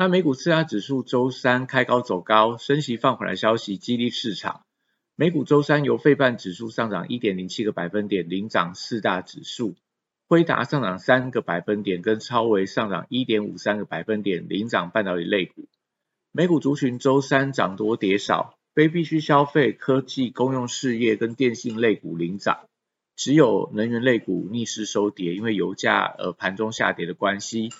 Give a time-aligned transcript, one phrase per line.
[0.00, 4.62] 那美股四大指数周三开高走高，升息放缓的消息激励市场。
[5.16, 9.74] 美股周三由费半指数上涨一点零七个百分点，领涨四大指数；
[10.28, 15.66] 辉达上涨三个百分点，跟超微上涨一点五三个百分点，领涨半导体类股。
[16.30, 22.60] 美股族群周三涨多跌少，非必需消费、科技、公用事业跟电信类股领涨。
[23.16, 27.70] 只有能源类股逆势收跌，因为油价呃盘中下跌的关系。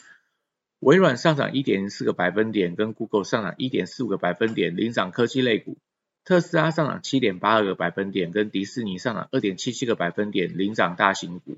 [0.80, 5.76] 微软上涨一点四个百分点，跟 Google 上涨一点四五个百分点，领涨科技类股。
[6.24, 11.56] 特斯拉上涨七点八二个百分点，跟迪士尼上涨二点七七个百分点，领涨大型股。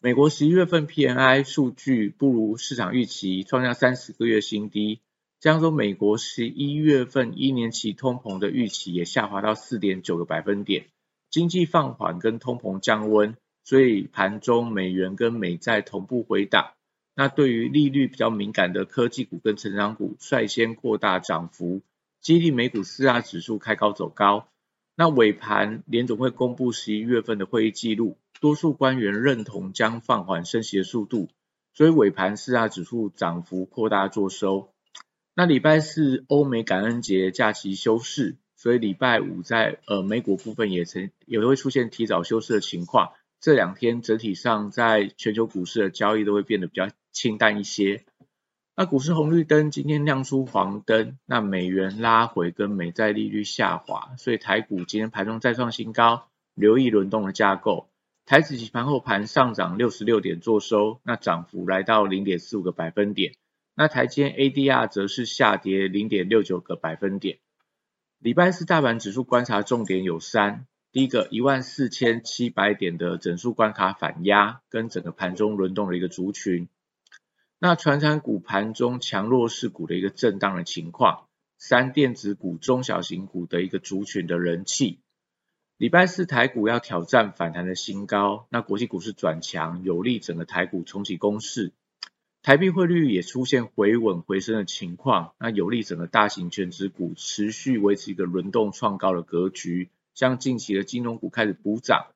[0.00, 5.00] 美国十一月份 PNI 数据不如市场预期，创下三十个月新低。
[5.40, 10.86] 加州美国十一月份一年期通膨的预期也下滑到四点九个百分点。
[11.30, 16.72] 经济放缓跟通膨降温，所以盘中美元跟美债同步回档。
[17.16, 21.80] 那对于利率比较敏感的科技股跟成长股率先扩大涨幅，
[22.20, 24.48] 激励美股四大指数开高走高。
[24.94, 31.30] 那尾盘联总会公布十一月份的会议记录，多数官员认同将放缓升息的速度，
[31.74, 34.72] 所以尾盘四大指数涨幅扩大做收。
[35.34, 38.36] 那礼拜四欧美感恩节假期休市。
[38.58, 48.04] 所以礼拜五在呃美股部分也曾也会出现提早休市的情况，这两天整体上在全球股市的交易都会变得比较清淡一些。
[48.74, 57.88] 那股市红绿灯今天亮出黄灯，那美元拉回跟美债利率下滑，所以台股今天盘中再创新高，留意轮动的架构。
[58.26, 63.34] 台指期盘后盘上涨六十六点做收，那涨幅来到零点四五个百分点。
[63.74, 67.38] 那台间 ADR 则是下跌零点六九个百分点。
[68.18, 70.66] 礼拜四大盘指数观察重点有三：
[70.96, 76.68] 第一个，一万四千七百点的整数关卡反压，跟整个盘中轮动的一个族群；
[77.58, 85.00] 那传产股盘中强弱势股的一个震荡的情况；三电子股、中小型股的一个族群的人气。
[85.76, 91.74] 礼拜四台股要挑战反弹的新高，那国际股市转强，有利整个台股重启攻势。
[92.40, 99.90] 台币汇率也出现回稳回升的情况，那有利整个大型全值股持续维持一个轮动创高的格局。
[100.16, 102.06] 像近期的金融股开始补涨，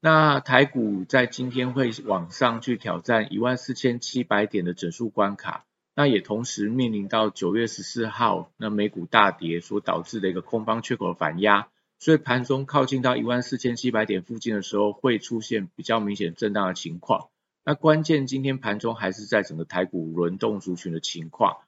[0.00, 5.64] 那台股在今天会往上去挑战一万四千七百点的整数关卡，
[5.96, 11.66] 那也同时面临到九月十四号那美股大跌所导致的一个空方缺口的反压，
[11.98, 17.28] 所以盘中靠近到一万四千七百点附近的时候，会出现比较明显震荡的情况。
[17.64, 21.58] 那关键今天盘中还是在整个台股轮动族群的情况，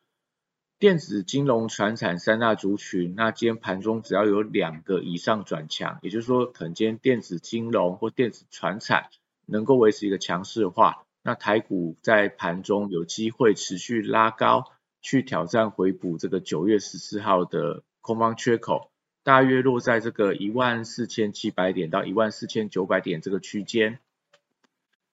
[0.81, 9.09] 电子、金融、船产三大族群，那今天盘中只要有两个以上转强，也就是说，可能今天电子、金融或电子、船产
[9.47, 14.65] 能够维持一个强势的话，那台股在盘中有机会持续拉高，
[15.01, 18.91] 去挑战回补这个九月十四号的空方缺口，
[19.23, 24.01] 大约落在这个一万四千七百点到一万四千九百点这个区间。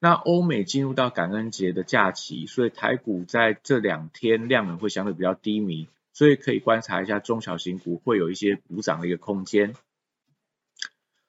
[0.04, 9.76] 那欧美进入到感恩节的假期，所以台股在这两天量能会相对比较低迷，所以可以观察一下中小型股会有一些补涨的一个空间。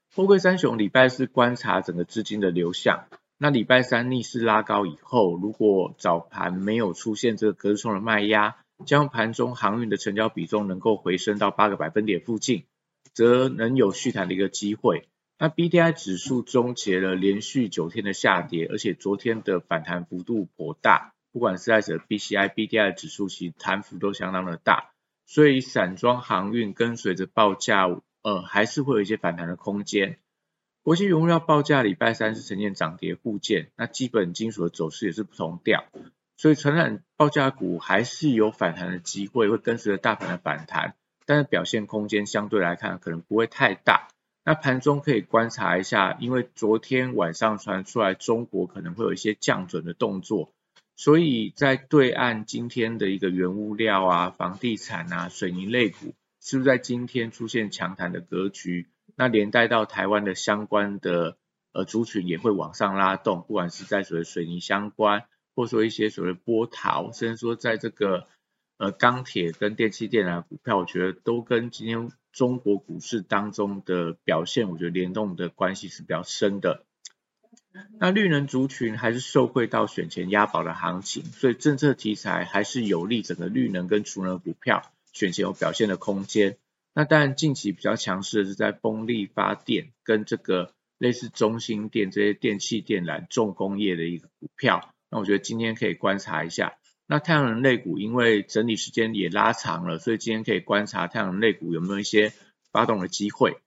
[0.09, 8.57] 富贵三雄礼拜四观察整个资金的流向，那礼拜三逆势拉高以后，如果早盘没有出现这个隔日冲的卖压，
[8.87, 12.65] 将盘中航运的成交比重能够回升到八个百分点附近，
[13.13, 15.09] 则能有续弹的一个机会。
[15.43, 24.93] 那 B D I 指数终结了连续九天的下跌，而且昨天的反弹幅度颇大，不管是在者 B C I B D I 指数，其弹幅都相当的大，
[25.27, 27.89] 所以散装航运跟随着报价，
[28.23, 30.19] 呃，还是会有一些反弹的空间。
[30.85, 35.87] 国际原料报价礼拜三是呈现涨跌互见，那基本金属的走势也是不同调，
[36.37, 40.95] 所以传染报价股还是有反弹的机会，会跟随着大盘的反弹，
[41.27, 44.07] 但是表现空间相对来看可能不会太大。
[44.45, 50.53] 那盘中可以观察一下，因为昨天晚上传出来中国可能会有一些降准的动作，
[50.97, 58.89] 所以在对岸今天的一个原物料啊、房地产啊、水泥类股，是不是在今天出现强弹的格局？
[59.15, 61.37] 那连带到台湾的相关的
[61.73, 65.25] 呃族群也会往上拉动，不管是在所谓水泥相关，
[65.55, 68.27] 或说一些所谓波涛，甚至说在这个
[68.79, 76.85] 呃钢铁跟电器电缆股票，我觉得都跟今天中国股市当中的表现，我觉得联动的关系是比较深的。
[77.99, 86.57] 那绿能族群还是受惠到选前押宝的行情，所以政策题材还是有利整个绿能跟储能股票选前有表现的空间。
[86.95, 94.93] 那当然近期比较强势的是在风力发电跟这个类似中心电这些电器电缆重工业的一个股票。
[95.11, 96.75] 那我觉得今天可以观察一下。
[97.07, 102.33] 那太阳能类股因为整理时间也拉长了，所以今天可以观察太阳能类股有没有一些
[102.71, 103.59] 发动的机会。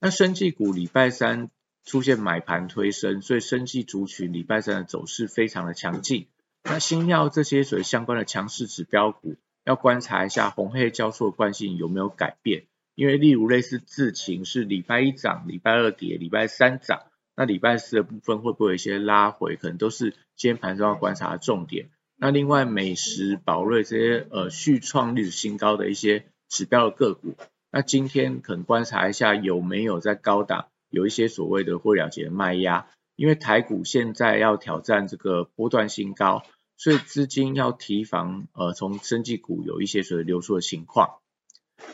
[0.00, 1.50] 那生技股礼拜三。
[1.84, 6.26] 出现买盘推升，所以生技族群礼拜三的走势非常的强劲。
[6.64, 12.64] 那新药这些所相关的强势指标股，要观察一下红黑交错惯性有没有改变。
[12.94, 21.88] 因为例如类似智勤是礼拜一涨，礼拜二跌，礼拜三涨，那礼拜四的部分会不会有一些拉回，可能都是今天盘中要观察的重点。
[22.18, 27.36] 那另外美食、宝瑞这些呃续创历史新高的一些指标的个股，
[27.70, 30.66] 那今天可能观察一下有没有在高档。
[30.90, 36.42] 有一些所谓的会了结的卖压，因为台股现在要挑战这个波段新高，
[36.78, 41.18] 所以资金要提防呃从生技股有一些所谓流出的情况。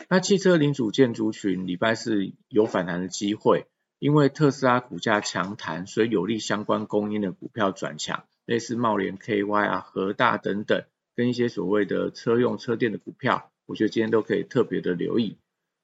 [0.09, 3.67] 那汽车零组件族群礼拜四有反弹的机会，
[3.99, 15.37] 因为特斯拉股价强弹，所以有利相关供应的股票转强，类似茂联 KY 啊、和大等等，跟一些所谓的车用车电的股票，我觉得今天都可以特别的留意。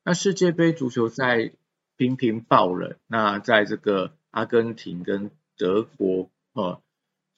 [0.05, 1.53] 那世界杯足球赛。
[1.97, 6.81] 频频爆冷，那在这个阿根廷跟德国呃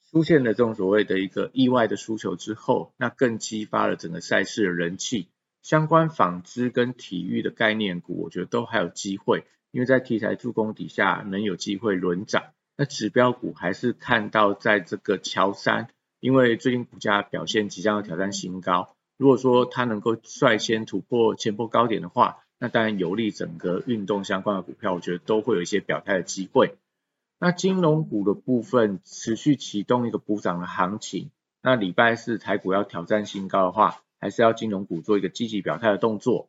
[0.09, 5.27] 出现了这种所谓的一个意外的输球之后，那更激发了整个赛事的人气。
[5.61, 12.53] 相关纺织跟体育的概念股，我觉得都还有机会，因为在题材助攻底下，能有机会轮涨。
[12.75, 15.89] 那指标股还是看到在这个乔山，
[16.19, 22.39] 因为最近股价表现即将要挑战新高，如果说它能够率先突破前波高点的话。
[22.59, 26.77] 那当然有利整个运动相关的股票，我觉得都会有一些表态的机会。
[27.37, 31.29] 那金融股的部分持续启动一个补涨的行情。
[31.61, 36.47] 那礼拜四台股要挑战新高的话，还是要金融股做一个积极表态的动作。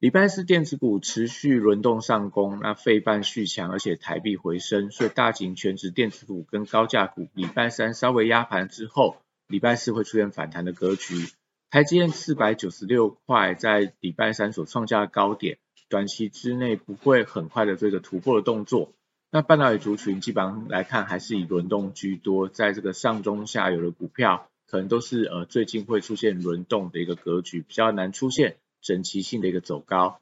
[0.00, 11.26] 礼拜四电子股持续轮动上攻，那费半续强，而且台币回升，所以大型全值电子股跟高价股礼拜三稍微压盘之后，礼拜四会出现反弹的格局。
[11.68, 15.58] 台积电四百九十六块，在礼拜三所创下的高点，
[15.90, 18.94] 短期之内不会很快的这个突破的动作。
[19.30, 30.20] 那半导体族群基本上来看，还是以轮动居多，在这个上中下游的股票，可能都是呃最近会出现轮动的一个格局，比较难出现整齐性的一个走高。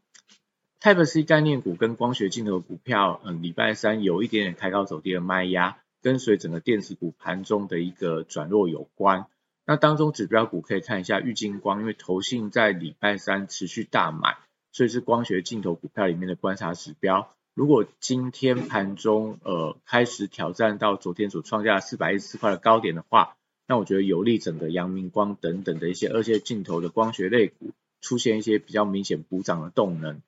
[0.80, 9.26] Type C 概念股跟光学镜头股票，嗯，礼拜三有一点点开高走低的卖压，跟随整个电子股盘中的一个转弱有关。
[9.66, 14.38] 那当中指标股可以看一下玉金光，因为投信在礼拜三持续大买，
[14.70, 17.34] 所以是光学镜头股票里面的观察指标。
[17.54, 30.22] 如果今天盘中呃开始挑战到昨天所创下四百一十四块的高点的话，那我觉得有利整个阳明光等等的一些二线镜头的光学类股出现一些比较明显补涨的动能。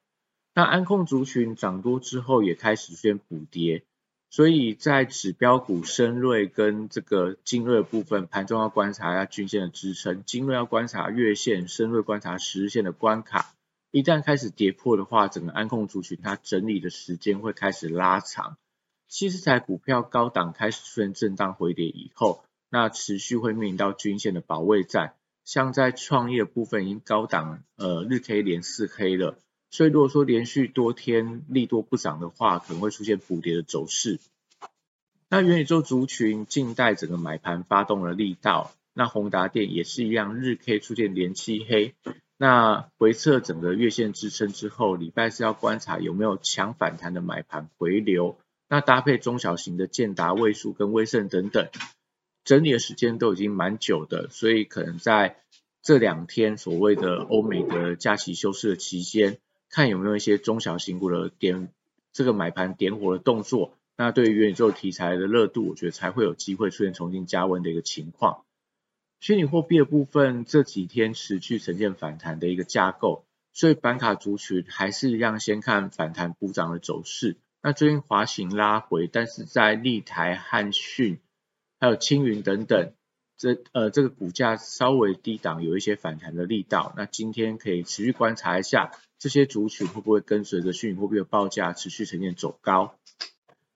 [0.54, 3.84] 那安控族群涨多之后也开始出现补跌。
[4.32, 13.54] 所以在指标股深瑞跟这个精锐部分，盘中要观察一下均线的支撑，精锐要观察月线，深瑞观察十日线的关卡。
[13.90, 18.56] 一旦开始跌破的话，整个安控族群它整理的时间会开始拉长。
[19.08, 25.14] 七十台股票高档开始出现震荡回跌以后，那持续会面临到均线的保卫战。
[25.44, 29.38] 像在创业部分已经高档，呃日 K 连四 K 了。
[29.70, 34.18] 所以如果说连续多天利多不涨的话，可能会出现补跌的走势。
[35.28, 41.94] 那元宇宙族群近代整个买盘发动了力道，那宏达电也是一样，日 K 出现连七黑，
[42.36, 48.38] 那回测整个月线支撑之后，礼拜四要观察有没有强反弹的买盘回流。
[48.68, 51.68] 那搭配中小型的建达、位数跟威盛等等，
[52.50, 55.36] 整理的时间都已经蛮久的，所以可能在
[55.84, 59.38] 这两天所谓的欧美的假期休市的期间。
[59.68, 61.68] 看有没有一些中小型股的点
[62.12, 68.42] 这个买盘点火的动作，那对于元宇宙题材的热度，我觉得才会有机会出现重新加温的一个情况。
[69.20, 77.36] 虚拟货币的部分这几天持续呈现反弹的一个架构，所以板卡族群还是一样先看反弹补涨的走势。
[77.62, 81.20] 那最近滑行拉回，但是在立台、汉讯
[81.80, 82.92] 还有青云等等。
[83.36, 86.92] 这呃，这个股价稍微低档，有一些反弹的力道。
[86.94, 92.94] 那今天可以持续观察一下，这些族群会不会跟随着虚拟货币的报价持续呈现走高。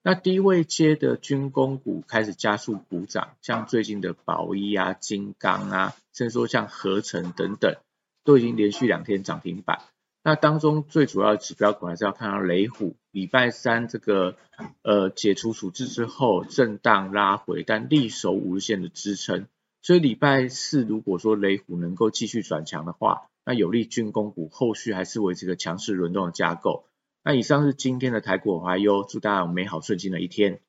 [0.03, 7.75] 那低位接的军工股开始加速补涨，像最近的宝一啊、金刚啊，甚至说像合成等等，
[8.23, 9.81] 都已经连续两天涨停板。
[10.21, 14.35] 那当中最主要的指标股还是要看到雷虎，礼拜三这个
[14.81, 19.47] 呃解除处置之后震荡拉回，但力守五日线的支撑。
[19.81, 26.87] 所以礼拜四如果说雷虎能够继续转强的话，那有利军工股后续还是维持个强势轮动的架构。
[27.23, 30.59] 那以上是今天的台股华优，祝大家有美好顺心的一天。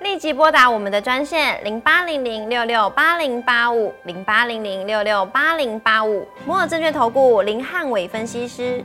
[0.00, 8.84] 立即拨打我们的专线零八零零六六八零八五零八零零六六八零八五摩尔证券投顾林汉伟分析师。